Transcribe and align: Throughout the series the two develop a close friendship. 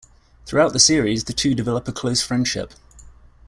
Throughout 0.47 0.73
the 0.73 0.79
series 0.79 1.25
the 1.25 1.31
two 1.33 1.53
develop 1.53 1.87
a 1.87 1.91
close 1.91 2.23
friendship. 2.23 2.73